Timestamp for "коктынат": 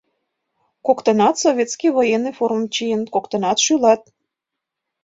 0.87-1.35, 3.15-3.57